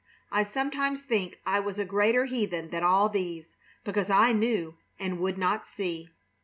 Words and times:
I 0.31 0.45
sometimes 0.45 1.03
think 1.03 1.37
I 1.45 1.59
was 1.59 1.77
a 1.77 1.85
greater 1.85 2.25
heathen 2.25 2.71
than 2.71 2.83
all 2.83 3.07
these, 3.07 3.45
because 3.83 4.09
I 4.09 4.31
knew 4.31 4.73
and 4.99 5.19
would 5.19 5.37
not 5.37 5.67
see." 5.67 6.09